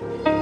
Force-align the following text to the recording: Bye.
Bye. 0.00 0.35